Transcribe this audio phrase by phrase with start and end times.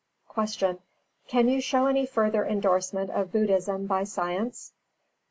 [0.33, 0.77] 329.
[0.77, 0.83] Q.
[1.27, 4.71] Can you show any further endorsement of Buddhism by science?
[4.75, 5.09] A.